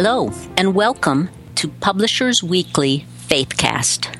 [0.00, 4.16] Hello, and welcome to Publishers Weekly Faithcast.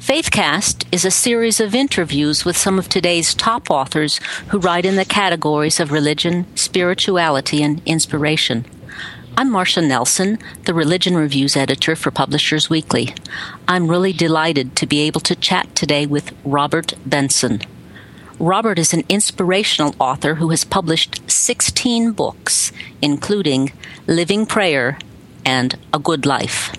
[0.00, 4.18] Faithcast is a series of interviews with some of today's top authors
[4.48, 8.66] who write in the categories of religion, spirituality, and inspiration.
[9.36, 13.14] I'm Marcia Nelson, the Religion Reviews editor for Publishers Weekly.
[13.68, 17.62] I'm really delighted to be able to chat today with Robert Benson.
[18.40, 23.70] Robert is an inspirational author who has published 16 books, including
[24.08, 24.98] Living Prayer
[25.44, 26.72] and A Good Life.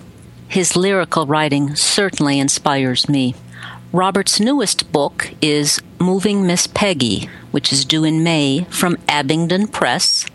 [0.47, 3.35] His lyrical writing certainly inspires me.
[3.91, 10.25] Robert's newest book is Moving Miss Peggy, which is due in May from Abingdon Press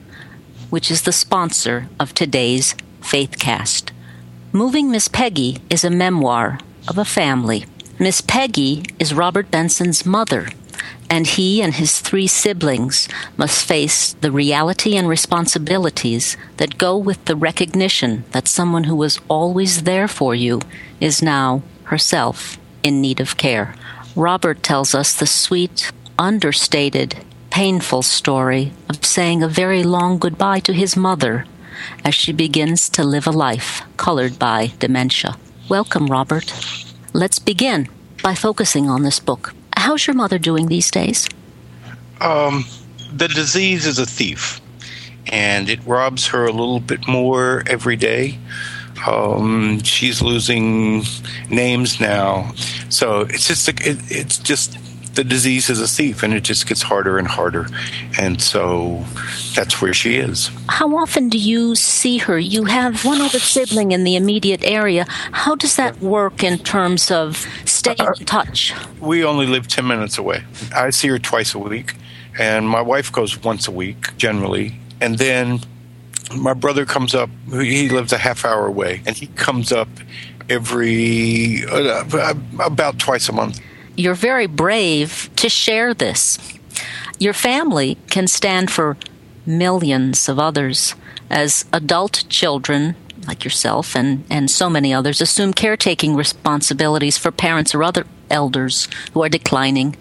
[0.71, 3.91] which is the sponsor of today's Faithcast.
[4.53, 7.65] Moving Miss Peggy is a memoir of a family.
[7.99, 10.49] Miss Peggy is Robert Benson's mother,
[11.11, 17.25] and he and his three siblings must face the reality and responsibilities that go with
[17.25, 20.61] the recognition that someone who was always there for you
[21.01, 23.75] is now herself in need of care.
[24.15, 30.73] Robert tells us the sweet, understated, painful story of saying a very long goodbye to
[30.73, 31.45] his mother
[32.05, 35.37] as she begins to live a life colored by dementia.
[35.69, 36.53] Welcome, Robert.
[37.13, 37.89] Let's begin
[38.23, 39.55] by focusing on this book.
[39.79, 41.29] How's your mother doing these days?
[42.21, 42.65] Um,
[43.13, 44.61] the disease is a thief,
[45.27, 48.39] and it robs her a little bit more every day.
[49.07, 51.05] Um, she's losing
[51.49, 52.53] names now,
[52.89, 54.77] so it's just it, it's just
[55.19, 57.67] the disease is a thief and it just gets harder and harder.
[58.21, 59.05] And so
[59.53, 60.49] that's where she is.
[60.69, 62.39] How often do you see her?
[62.39, 65.07] You have one other sibling in the immediate area.
[65.09, 67.47] How does that work in terms of
[67.79, 68.75] staying in touch?
[69.01, 70.45] We only live 10 minutes away.
[70.75, 71.95] I see her twice a week,
[72.39, 74.79] and my wife goes once a week generally.
[75.01, 75.61] And then
[76.35, 79.89] my brother comes up, he lives a half hour away, and he comes up
[80.49, 83.61] every uh, about twice a month
[83.99, 86.39] you're very brave to share this.
[87.19, 88.97] Your family can stand for
[89.45, 90.95] millions of others
[91.29, 92.95] as adult children
[93.27, 98.89] like yourself and, and so many others assume caretaking responsibilities for parents or other elders
[99.13, 99.97] who are declining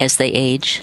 [0.00, 0.80] as they age.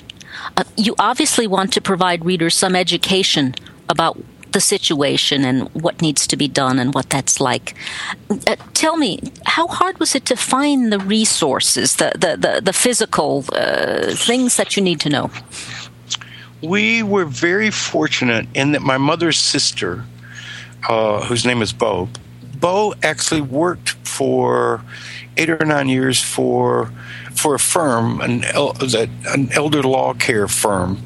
[0.58, 3.53] Uh, you obviously want to provide readers some education
[3.90, 4.18] about
[4.52, 7.75] the situation and what needs to be done and what that's like.
[8.30, 12.74] Uh, tell me, how hard was it to find the resources, the the the, the
[12.74, 15.30] physical uh, things that you need to know?
[16.62, 20.06] We were very fortunate in that my mother's sister,
[20.88, 22.09] uh, whose name is Bo,
[22.59, 24.84] Bo actually worked for
[25.38, 26.92] eight or nine years for
[27.36, 30.97] for a firm, an, el- an elder law care firm,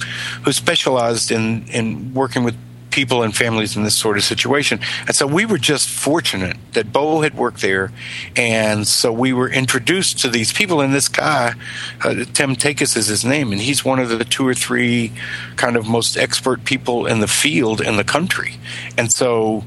[0.43, 2.55] who specialized in in working with
[2.95, 4.79] people and families in this sort of situation.
[5.05, 7.91] And so we were just fortunate that Bo had worked there.
[8.37, 10.79] And so we were introduced to these people.
[10.79, 11.55] And this guy,
[12.01, 15.11] uh, Tim Takacs is his name, and he's one of the two or three
[15.57, 18.53] kind of most expert people in the field in the country.
[18.97, 19.65] And so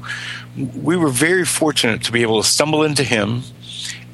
[0.75, 3.43] we were very fortunate to be able to stumble into him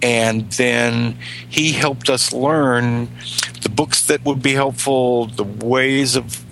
[0.01, 1.17] and then
[1.49, 3.07] he helped us learn
[3.61, 6.45] the books that would be helpful, the ways of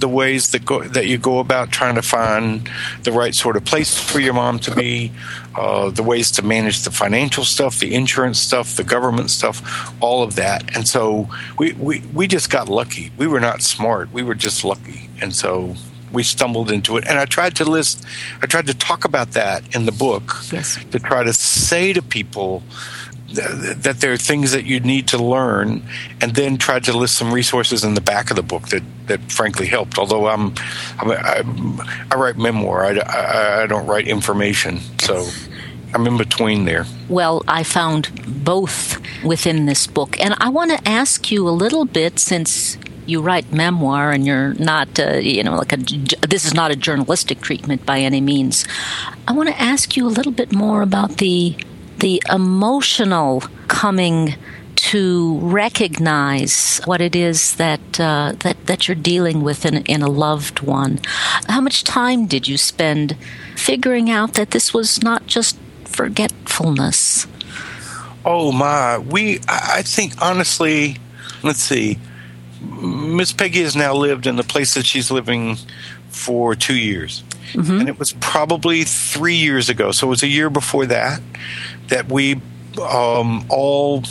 [0.00, 2.68] the ways that go, that you go about trying to find
[3.04, 5.12] the right sort of place for your mom to be,
[5.54, 10.22] uh, the ways to manage the financial stuff, the insurance stuff, the government stuff, all
[10.22, 10.74] of that.
[10.74, 11.28] And so
[11.58, 13.12] we we we just got lucky.
[13.16, 14.12] We were not smart.
[14.12, 15.76] We were just lucky, and so
[16.12, 17.06] we stumbled into it.
[17.06, 18.04] And I tried to list,
[18.42, 20.78] I tried to talk about that in the book yes.
[20.90, 22.62] to try to say to people
[23.32, 25.82] that there are things that you need to learn,
[26.20, 29.20] and then tried to list some resources in the back of the book that, that
[29.30, 29.98] frankly helped.
[29.98, 30.54] Although I'm,
[30.98, 31.42] I'm I,
[32.10, 35.28] I write memoir, I, I, I don't write information, so
[35.94, 36.86] I'm in between there.
[37.08, 38.10] Well, I found
[38.44, 43.20] both within this book, and I want to ask you a little bit since you
[43.20, 47.40] write memoir and you're not, uh, you know, like a, this is not a journalistic
[47.40, 48.64] treatment by any means.
[49.26, 51.56] I want to ask you a little bit more about the
[52.00, 54.34] the emotional coming
[54.74, 60.08] to recognize what it is that uh, that that you're dealing with in, in a
[60.08, 60.98] loved one.
[61.48, 63.16] How much time did you spend
[63.56, 67.26] figuring out that this was not just forgetfulness?
[68.24, 70.96] Oh my, we I think honestly,
[71.42, 71.98] let's see.
[72.60, 75.56] Miss Peggy has now lived in the place that she's living
[76.08, 77.22] for two years.
[77.52, 77.80] Mm-hmm.
[77.80, 79.92] And it was probably three years ago.
[79.92, 81.20] So it was a year before that
[81.90, 82.40] that we
[82.80, 84.02] um, all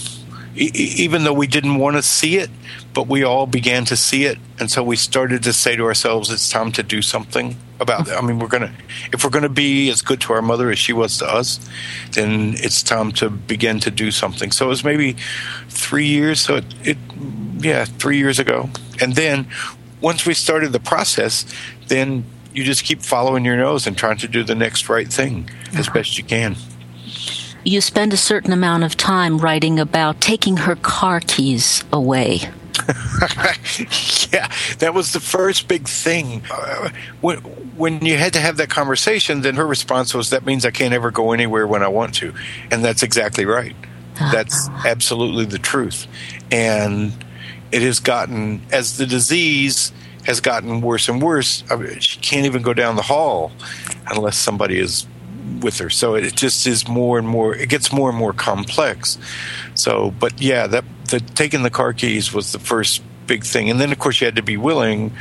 [0.55, 2.49] e- even though we didn't want to see it,
[2.93, 6.29] but we all began to see it, and so we started to say to ourselves,
[6.29, 8.71] "It's time to do something about it." I mean, we're gonna
[9.11, 11.59] if we're gonna be as good to our mother as she was to us,
[12.11, 14.51] then it's time to begin to do something.
[14.51, 15.15] So it was maybe
[15.69, 16.41] three years.
[16.41, 16.97] So it, it
[17.59, 18.69] yeah, three years ago,
[19.01, 19.47] and then
[20.01, 21.45] once we started the process,
[21.87, 22.23] then
[22.53, 25.87] you just keep following your nose and trying to do the next right thing as
[25.89, 26.55] best you can.
[27.63, 32.41] You spend a certain amount of time writing about taking her car keys away.
[34.31, 36.41] yeah, that was the first big thing.
[36.49, 36.89] Uh,
[37.21, 37.39] when,
[37.75, 40.93] when you had to have that conversation, then her response was, That means I can't
[40.93, 42.33] ever go anywhere when I want to.
[42.71, 43.75] And that's exactly right.
[44.19, 46.07] That's absolutely the truth.
[46.51, 47.13] And
[47.71, 49.91] it has gotten, as the disease
[50.25, 53.51] has gotten worse and worse, I mean, she can't even go down the hall
[54.07, 55.07] unless somebody is
[55.61, 55.89] with her.
[55.89, 57.55] So it just is more and more.
[57.55, 59.17] It gets more and more complex.
[59.75, 63.79] So, but yeah, that the taking the car keys was the first big thing, and
[63.79, 65.11] then of course you had to be willing.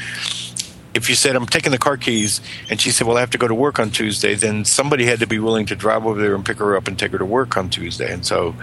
[0.95, 2.41] If you said I'm taking the car keys,
[2.71, 5.21] and she said, "Well, I have to go to work on Tuesday," then somebody had
[5.21, 7.25] to be willing to drive over there and pick her up and take her to
[7.25, 8.13] work on Tuesday.
[8.13, 8.55] And so,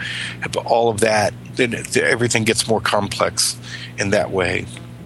[0.65, 3.57] all of that, then everything gets more complex
[3.97, 4.65] in that way.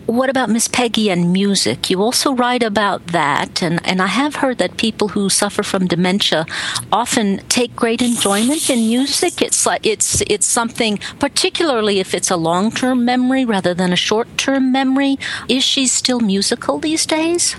[0.10, 1.92] What about Miss Peggy and music?
[1.92, 5.86] You also write about that, and, and I have heard that people who suffer from
[5.86, 6.48] dementia
[6.92, 9.40] often take great enjoyment in music.
[9.40, 13.96] It's like it's it's something, particularly if it's a long term memory rather than a
[13.96, 15.20] short term memory.
[15.48, 17.56] Is she still musical these days?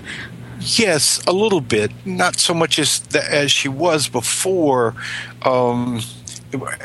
[0.59, 1.89] Yes, a little bit.
[2.05, 4.93] Not so much as as she was before.
[5.43, 6.01] Um,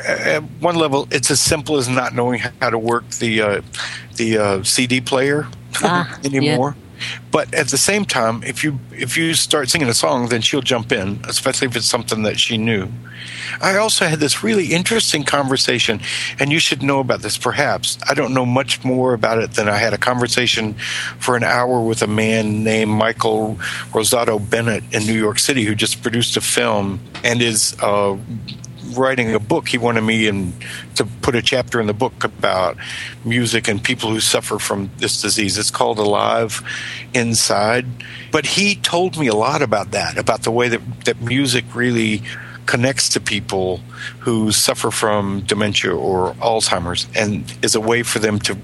[0.07, 3.61] at one level, it's as simple as not knowing how to work the uh,
[4.15, 5.45] the uh, CD player
[5.83, 6.75] ah, anymore.
[6.77, 6.83] Yeah.
[7.31, 10.61] But at the same time, if you if you start singing a song, then she'll
[10.61, 12.89] jump in, especially if it's something that she knew.
[13.61, 16.01] I also had this really interesting conversation,
[16.39, 17.37] and you should know about this.
[17.37, 20.73] Perhaps I don't know much more about it than I had a conversation
[21.19, 23.55] for an hour with a man named Michael
[23.91, 28.17] Rossato Bennett in New York City, who just produced a film and is uh,
[28.95, 30.53] writing a book, he wanted me and
[30.95, 32.77] to put a chapter in the book about
[33.25, 35.57] music and people who suffer from this disease.
[35.57, 36.61] It's called Alive
[37.13, 37.85] Inside.
[38.31, 42.23] But he told me a lot about that, about the way that, that music really
[42.65, 43.77] connects to people
[44.19, 48.57] who suffer from dementia or Alzheimer's and is a way for them to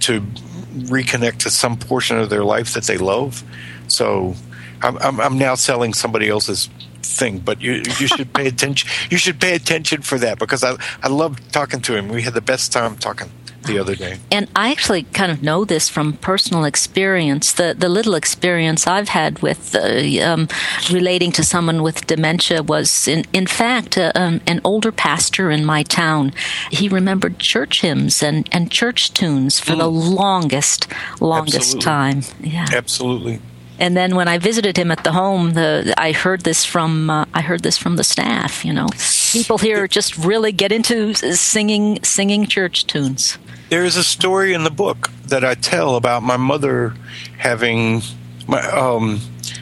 [0.00, 3.42] to reconnect to some portion of their life that they love.
[3.88, 4.34] So
[4.82, 6.68] I'm, I'm, I'm now selling somebody else's
[7.02, 8.88] thing, but you you should pay attention.
[9.10, 12.08] You should pay attention for that because I I love talking to him.
[12.08, 13.30] We had the best time talking
[13.68, 14.18] the other day.
[14.30, 17.52] And I actually kind of know this from personal experience.
[17.52, 20.48] The the little experience I've had with uh, um,
[20.90, 25.64] relating to someone with dementia was, in in fact, uh, um, an older pastor in
[25.64, 26.32] my town.
[26.70, 29.78] He remembered church hymns and and church tunes for mm.
[29.78, 30.88] the longest
[31.20, 31.84] longest Absolutely.
[31.84, 32.22] time.
[32.40, 33.40] Yeah, absolutely.
[33.78, 37.24] And then when I visited him at the home, the, I heard this from uh,
[37.32, 38.64] I heard this from the staff.
[38.64, 38.88] You know,
[39.32, 43.38] people here just really get into singing singing church tunes.
[43.70, 46.94] There is a story in the book that I tell about my mother
[47.36, 48.02] having
[48.48, 49.20] my um,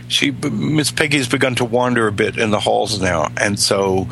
[0.09, 4.09] she Miss Peggy's begun to wander a bit in the halls now, and so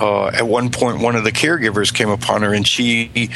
[0.00, 3.30] uh, at one point, one of the caregivers came upon her, and she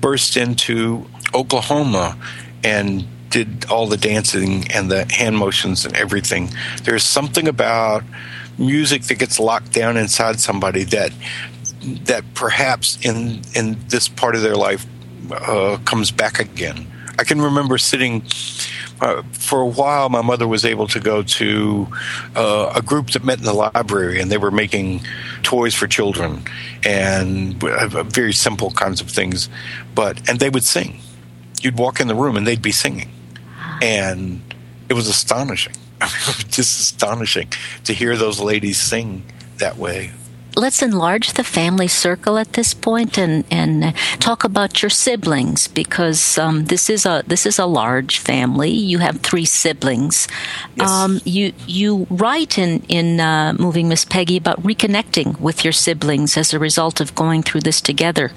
[0.00, 2.18] burst into Oklahoma
[2.64, 6.50] and did all the dancing and the hand motions and everything.
[6.82, 8.04] There's something about
[8.58, 11.12] music that gets locked down inside somebody that
[12.04, 14.86] that perhaps in in this part of their life
[15.30, 16.86] uh, comes back again.
[17.18, 18.22] I can remember sitting
[19.00, 20.08] uh, for a while.
[20.08, 21.86] My mother was able to go to
[22.34, 25.00] uh, a group that met in the library, and they were making
[25.42, 26.42] toys for children
[26.84, 29.48] and uh, very simple kinds of things.
[29.94, 31.00] But and they would sing.
[31.62, 33.10] You'd walk in the room and they'd be singing
[33.82, 34.40] and
[34.88, 35.74] it was astonishing.
[36.50, 37.48] just astonishing
[37.84, 39.24] to hear those ladies sing
[39.56, 40.12] that way
[40.56, 46.38] let's enlarge the family circle at this point and and talk about your siblings because
[46.38, 48.70] um, this is a this is a large family.
[48.70, 50.26] You have three siblings.
[50.74, 50.90] Yes.
[50.90, 56.36] Um, you you write in in uh, moving Miss Peggy about reconnecting with your siblings
[56.36, 58.32] as a result of going through this together.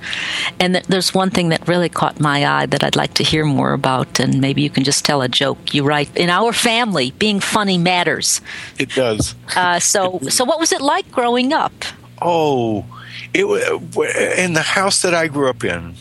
[0.60, 3.46] And th- there's one thing that really caught my eye that I'd like to hear
[3.46, 5.74] more about, and maybe you can just tell a joke.
[5.74, 8.42] You write in our family, being funny matters.
[8.78, 9.36] It does.
[9.56, 11.74] Uh, so so what was it like growing up?
[12.22, 12.86] Oh,
[13.34, 15.96] it eh, in the house that I grew up in.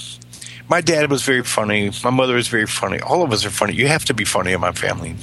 [0.68, 1.90] My dad was very funny.
[2.04, 3.00] My mother was very funny.
[3.00, 3.74] All of us are funny.
[3.74, 5.16] You have to be funny in my family.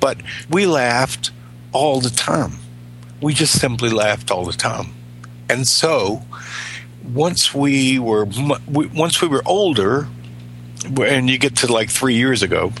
[0.00, 1.32] But we laughed
[1.72, 2.52] all the time.
[3.20, 4.94] We just simply laughed all the time.
[5.48, 6.22] And so
[7.12, 8.26] once we were
[8.68, 10.08] once we were older,
[10.84, 12.72] and you get to like three years ago,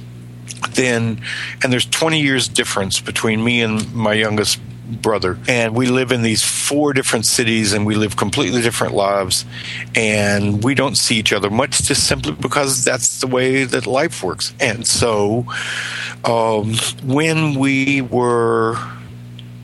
[0.70, 1.20] then
[1.62, 6.22] and there's 20 years difference between me and my youngest brother and we live in
[6.22, 9.44] these four different cities and we live completely different lives
[9.94, 14.22] and we don't see each other much just simply because that's the way that life
[14.22, 15.44] works and so
[16.24, 16.74] um,
[17.04, 18.76] when we were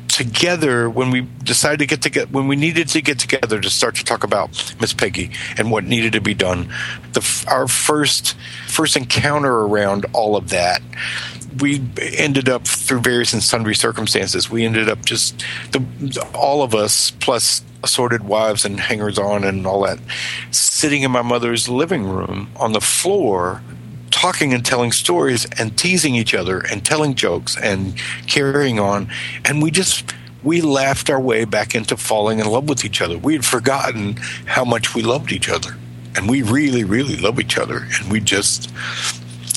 [0.08, 3.94] together when we decided to get together when we needed to get together to start
[3.94, 6.68] to talk about Miss Peggy and what needed to be done.
[7.14, 8.36] The, our first
[8.66, 10.82] first encounter around all of that
[11.60, 11.82] we
[12.16, 14.50] ended up through various and sundry circumstances.
[14.50, 19.66] We ended up just the, all of us plus assorted wives and hangers on and
[19.66, 19.98] all that
[20.52, 23.60] sitting in my mother's living room on the floor
[24.10, 27.94] talking and telling stories and teasing each other and telling jokes and
[28.26, 29.08] carrying on.
[29.44, 30.12] And we just
[30.44, 33.16] we laughed our way back into falling in love with each other.
[33.16, 34.16] We had forgotten
[34.46, 35.76] how much we loved each other.
[36.14, 37.86] And we really, really love each other.
[37.98, 38.70] And we just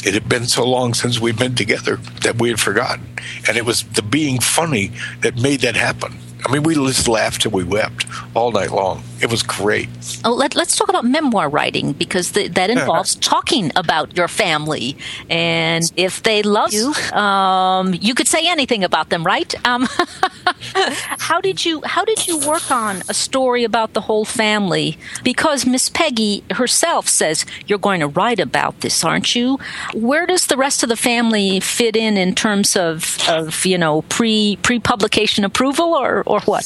[0.05, 3.05] it had been so long since we'd been together that we had forgotten.
[3.47, 6.19] And it was the being funny that made that happen.
[6.45, 9.03] I mean, we just laughed and we wept all night long.
[9.25, 9.89] It was great.
[10.23, 14.95] Oh, let, us talk about memoir writing because the, that involves talking about your family.
[15.31, 19.51] And if they love you, um, you could say anything about them, right?
[19.65, 19.87] Um,
[21.17, 24.95] how did you How did you work on a story about the whole family?
[25.23, 29.57] Because Miss Peggy herself says you're going to write about this, aren't you?
[29.95, 34.03] Where does the rest of the family fit in in terms of, of you know
[34.03, 36.65] pre pre publication approval or, or what?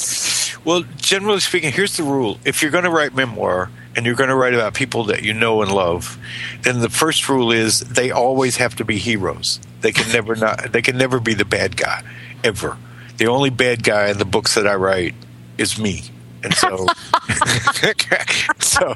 [0.65, 4.29] Well, generally speaking, here's the rule: if you're going to write memoir and you're going
[4.29, 6.17] to write about people that you know and love,
[6.63, 9.59] then the first rule is they always have to be heroes.
[9.81, 10.71] They can never not.
[10.71, 12.03] They can never be the bad guy
[12.43, 12.75] ever.
[13.17, 15.13] The only bad guy in the books that I write
[15.59, 16.03] is me.
[16.41, 16.87] And so,
[18.59, 18.95] so,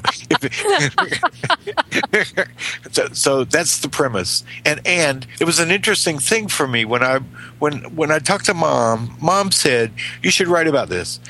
[2.90, 4.42] so, so that's the premise.
[4.64, 7.18] And and it was an interesting thing for me when I
[7.58, 9.16] when when I talked to mom.
[9.20, 9.92] Mom said
[10.22, 11.20] you should write about this,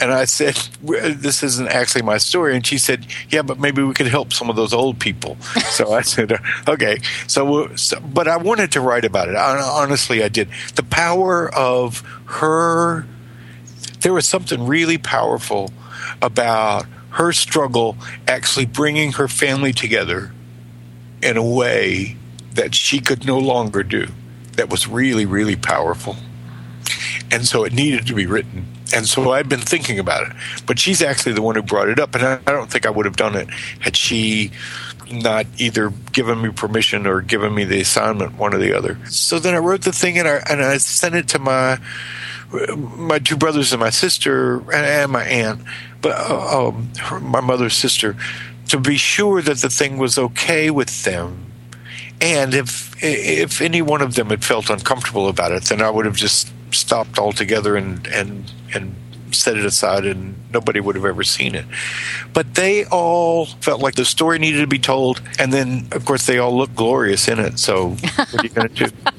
[0.00, 3.94] and I said, "This isn't actually my story." And she said, "Yeah, but maybe we
[3.94, 5.36] could help some of those old people."
[5.78, 6.32] So I said,
[6.66, 9.36] "Okay." So, uh, so, but I wanted to write about it.
[9.36, 10.48] I, honestly, I did.
[10.74, 13.06] The power of her.
[14.00, 15.72] There was something really powerful
[16.22, 20.32] about her struggle actually bringing her family together
[21.22, 22.16] in a way
[22.54, 24.08] that she could no longer do.
[24.52, 26.16] That was really, really powerful.
[27.30, 30.32] And so it needed to be written and so I've been thinking about it.
[30.66, 33.06] But she's actually the one who brought it up, and I don't think I would
[33.06, 33.48] have done it
[33.80, 34.50] had she
[35.10, 38.98] not either given me permission or given me the assignment, one or the other.
[39.06, 41.78] So then I wrote the thing and I and I sent it to my
[42.76, 45.60] my two brothers and my sister and my aunt,
[46.00, 46.90] but uh, um,
[47.22, 48.16] my mother's sister,
[48.68, 51.46] to be sure that the thing was okay with them.
[52.20, 56.04] And if if any one of them had felt uncomfortable about it, then I would
[56.04, 58.94] have just stopped altogether and and and
[59.30, 61.66] set it aside and nobody would have ever seen it.
[62.32, 66.26] But they all felt like the story needed to be told, and then, of course,
[66.26, 67.58] they all look glorious in it.
[67.58, 68.96] So, what are you going to do?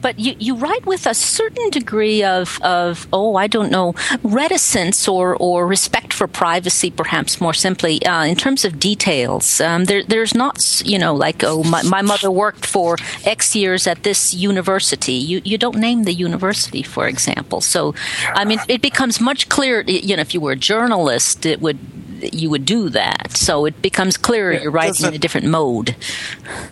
[0.00, 5.08] but you, you write with a certain degree of, of oh I don't know reticence
[5.08, 9.60] or, or respect for privacy perhaps more simply uh, in terms of details.
[9.60, 13.86] Um, there, there's not you know like oh my, my mother worked for X years
[13.86, 15.14] at this university.
[15.14, 17.60] You, you don't name the university for example.
[17.60, 17.94] So
[18.34, 21.78] I mean it becomes much clearer you know if you were a journalist it would
[22.20, 23.32] you would do that.
[23.32, 25.96] So it becomes clearer yeah, you're writing in a different mode.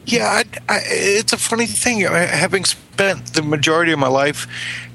[0.06, 2.00] Yeah, I, I, it's a funny thing.
[2.00, 4.46] Having spent the majority of my life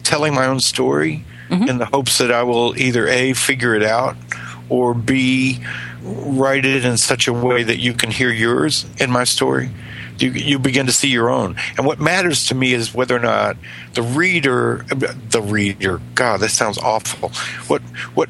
[0.04, 1.68] telling my own story mm-hmm.
[1.68, 4.16] in the hopes that I will either A, figure it out,
[4.70, 5.64] or B,
[6.02, 9.72] write it in such a way that you can hear yours in my story
[10.22, 11.56] you, you begin to see your own.
[11.78, 13.58] And what matters to me is whether or not
[13.94, 17.30] the reader, the reader, God, that sounds awful.
[17.68, 17.82] What
[18.14, 18.30] what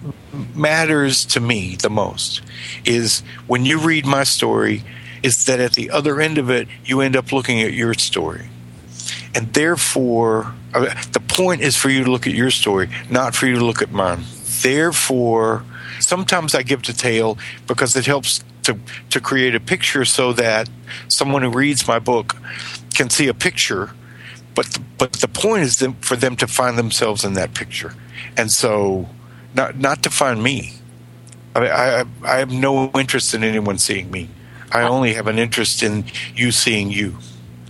[0.55, 2.41] matters to me the most
[2.85, 4.83] is when you read my story,
[5.23, 8.49] is that at the other end of it, you end up looking at your story,
[9.35, 13.47] and therefore, uh, the point is for you to look at your story, not for
[13.47, 14.23] you to look at mine.
[14.61, 15.63] Therefore,
[15.99, 20.69] sometimes I give detail because it helps to to create a picture so that
[21.07, 22.35] someone who reads my book
[22.95, 23.91] can see a picture
[24.55, 27.93] but the, but the point is for them to find themselves in that picture
[28.37, 29.09] and so
[29.55, 30.73] not not to find me
[31.55, 34.29] I, I, I have no interest in anyone seeing me
[34.71, 37.17] I only have an interest in you seeing you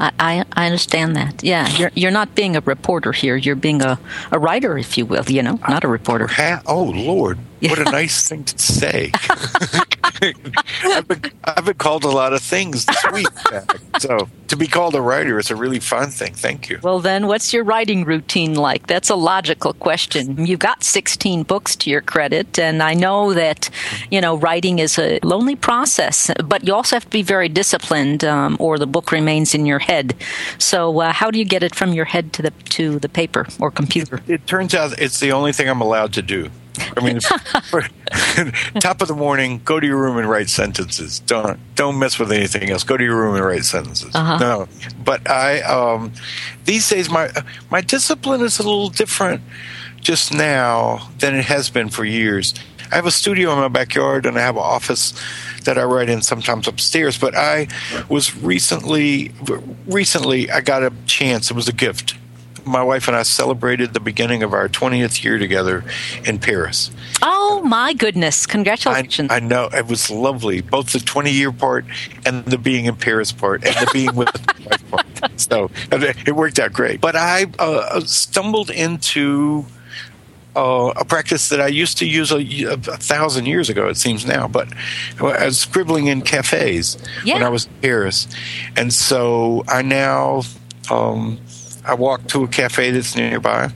[0.01, 1.44] I, I understand that.
[1.44, 3.36] Yeah, you're you're not being a reporter here.
[3.36, 4.00] You're being a,
[4.32, 5.25] a writer, if you will.
[5.25, 6.29] You know, not a reporter.
[6.65, 9.12] oh Lord, what a nice thing to say.
[10.83, 13.27] I've, been, I've been called a lot of things this week.
[13.99, 16.33] so to be called a writer is a really fun thing.
[16.33, 16.79] Thank you.
[16.81, 18.88] Well, then, what's your writing routine like?
[18.88, 20.45] That's a logical question.
[20.45, 23.69] You've got 16 books to your credit, and I know that,
[24.11, 28.23] you know, writing is a lonely process, but you also have to be very disciplined,
[28.23, 30.15] um, or the book remains in your head.
[30.57, 33.47] So, uh, how do you get it from your head to the to the paper
[33.59, 34.21] or computer?
[34.27, 36.49] It turns out it's the only thing I'm allowed to do.
[36.97, 37.19] I mean,
[38.79, 41.19] top of the morning, go to your room and write sentences.
[41.19, 42.83] Don't don't mess with anything else.
[42.83, 44.15] Go to your room and write sentences.
[44.15, 44.38] Uh-huh.
[44.38, 44.67] No,
[45.03, 46.13] but I um,
[46.65, 47.29] these days my
[47.69, 49.41] my discipline is a little different
[50.01, 52.53] just now than it has been for years.
[52.91, 55.13] I have a studio in my backyard and I have an office
[55.65, 57.17] that I write in sometimes upstairs.
[57.17, 57.67] But I
[58.09, 59.31] was recently
[59.85, 61.51] recently I got a chance.
[61.51, 62.15] It was a gift
[62.69, 65.83] my wife and I celebrated the beginning of our 20th year together
[66.25, 66.91] in Paris.
[67.21, 68.45] Oh my goodness!
[68.45, 69.31] Congratulations!
[69.31, 71.85] I, I know it was lovely, both the 20 year part
[72.25, 75.39] and the being in Paris part, and the being with my wife part.
[75.39, 77.01] So it worked out great.
[77.01, 79.65] But I uh, stumbled into.
[80.55, 84.25] Uh, a practice that I used to use a, a, thousand years ago, it seems
[84.25, 84.67] now, but
[85.21, 87.35] I was scribbling in cafes yeah.
[87.35, 88.27] when I was in Paris.
[88.75, 90.41] And so I now
[90.89, 91.39] um,
[91.86, 93.71] I walk to a cafe that's nearby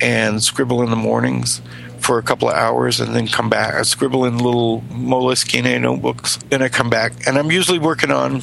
[0.00, 1.60] and scribble in the mornings
[1.98, 3.74] for a couple of hours and then come back.
[3.74, 6.36] I scribble in little Moleskine notebooks.
[6.48, 8.42] Then I come back and I'm usually working on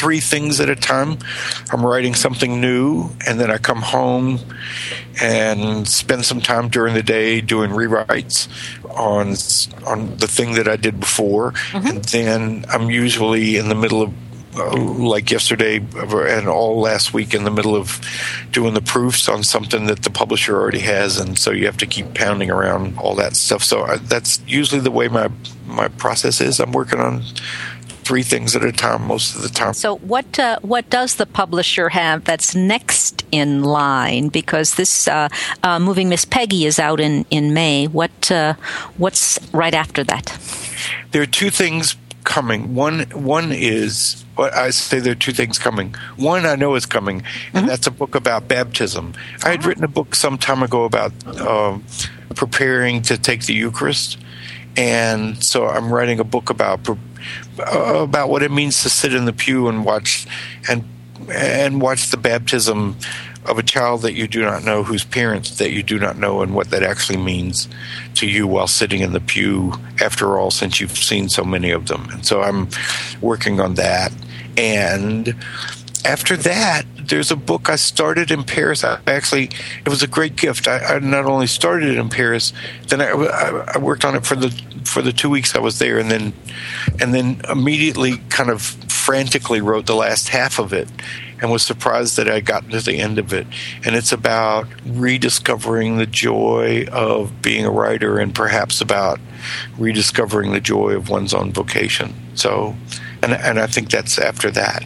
[0.00, 1.18] three things at a time.
[1.70, 4.38] I'm writing something new and then I come home
[5.20, 8.48] and spend some time during the day doing rewrites
[8.96, 9.36] on
[9.86, 11.52] on the thing that I did before.
[11.52, 11.86] Mm-hmm.
[11.86, 14.14] And then I'm usually in the middle of
[14.54, 18.00] like yesterday and all last week in the middle of
[18.50, 21.86] doing the proofs on something that the publisher already has, and so you have to
[21.86, 23.62] keep pounding around all that stuff.
[23.62, 25.30] So I, that's usually the way my
[25.66, 26.58] my process is.
[26.58, 27.22] I'm working on
[28.10, 29.72] three things at a time most of the time.
[29.72, 34.28] So what uh, what does the publisher have that's next in line?
[34.30, 35.28] Because this uh,
[35.62, 37.86] uh, moving Miss Peggy is out in in May.
[37.86, 38.54] What uh,
[38.96, 40.36] what's right after that?
[41.12, 41.96] There are two things
[42.30, 42.76] coming.
[42.76, 45.94] One one is I say there are two things coming.
[46.16, 47.66] One I know is coming, and mm-hmm.
[47.66, 49.14] that's a book about baptism.
[49.42, 51.84] I had written a book some time ago about um,
[52.36, 54.16] preparing to take the Eucharist,
[54.76, 56.94] and so I'm writing a book about uh,
[57.58, 60.24] about what it means to sit in the pew and watch
[60.68, 60.84] and
[61.28, 62.96] and watch the baptism
[63.46, 66.42] of a child that you do not know, whose parents that you do not know,
[66.42, 67.68] and what that actually means
[68.14, 71.86] to you while sitting in the pew, after all, since you've seen so many of
[71.86, 72.08] them.
[72.10, 72.68] And so I'm
[73.20, 74.12] working on that.
[74.56, 75.34] And
[76.04, 78.84] after that, there's a book I started in Paris.
[78.84, 79.50] I actually,
[79.84, 80.68] it was a great gift.
[80.68, 82.52] I, I not only started it in Paris,
[82.88, 83.10] then I,
[83.74, 84.50] I, worked on it for the
[84.84, 86.32] for the two weeks I was there, and then
[87.00, 90.88] and then immediately kind of frantically wrote the last half of it
[91.40, 93.46] and was surprised that I got to the end of it.
[93.84, 99.20] And it's about rediscovering the joy of being a writer and perhaps about
[99.78, 102.14] rediscovering the joy of one's own vocation.
[102.34, 102.76] So,
[103.22, 104.84] and, and I think that's after that.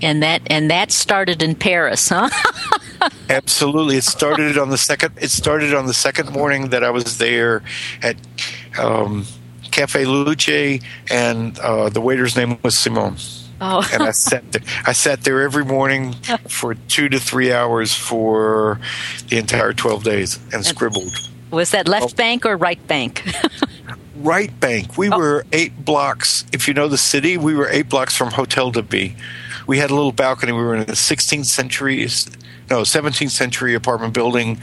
[0.00, 2.30] And that and that started in Paris, huh?
[3.28, 5.12] Absolutely, it started on the second.
[5.20, 7.62] It started on the second morning that I was there
[8.00, 8.16] at
[8.78, 9.26] um,
[9.70, 13.16] Cafe Luce, and uh, the waiter's name was Simon.
[13.66, 13.88] Oh.
[13.92, 14.62] and I sat there.
[14.86, 16.14] I sat there every morning
[16.48, 18.78] for two to three hours for
[19.28, 21.12] the entire twelve days and scribbled.
[21.50, 22.16] Was that left oh.
[22.16, 23.24] bank or right bank?
[24.16, 24.98] right bank.
[24.98, 25.16] We oh.
[25.16, 26.44] were eight blocks.
[26.52, 29.12] If you know the city, we were eight blocks from Hotel de Ville.
[29.66, 30.52] We had a little balcony.
[30.52, 32.06] We were in the 16th century,
[32.70, 34.58] no, 17th century apartment building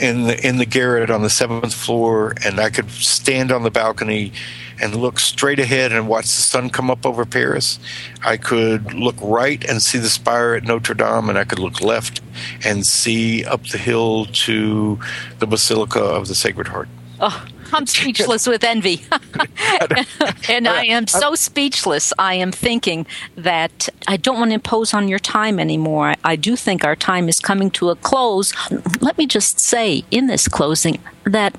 [0.00, 3.70] in the in the garret on the seventh floor, and I could stand on the
[3.70, 4.32] balcony
[4.80, 7.78] and look straight ahead and watch the sun come up over Paris.
[8.24, 11.80] I could look right and see the spire at Notre Dame, and I could look
[11.80, 12.20] left
[12.64, 14.98] and see up the hill to
[15.38, 16.88] the Basilica of the Sacred Heart.
[17.20, 19.02] Oh, I'm speechless with envy.
[20.48, 22.12] and I am so uh, speechless.
[22.18, 23.06] I am thinking
[23.36, 26.14] that I don't want to impose on your time anymore.
[26.24, 28.52] I do think our time is coming to a close.
[29.00, 31.56] Let me just say in this closing that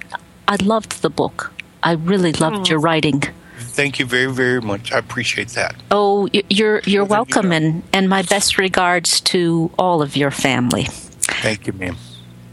[0.48, 1.52] I loved the book.
[1.82, 3.24] I really loved your writing.
[3.58, 4.92] Thank you very, very much.
[4.92, 5.76] I appreciate that.
[5.90, 10.84] Oh, you're you're welcome, and and my best regards to all of your family.
[10.84, 11.98] Thank you, ma'am.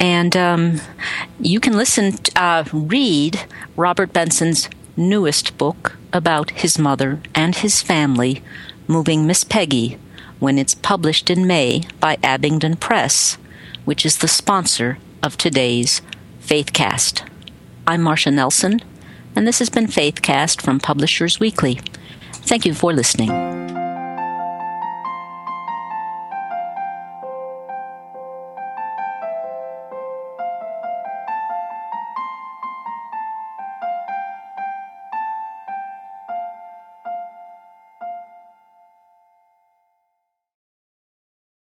[0.00, 0.80] And um,
[1.38, 3.40] you can listen, uh, read
[3.76, 8.42] Robert Benson's newest book about his mother and his family,
[8.88, 9.98] Moving Miss Peggy,
[10.38, 13.36] when it's published in May by Abingdon Press,
[13.84, 16.00] which is the sponsor of today's
[16.42, 17.28] Faithcast.
[17.86, 18.80] I'm Marcia Nelson
[19.34, 21.80] and this has been Faithcast from Publishers Weekly.
[22.32, 23.30] Thank you for listening.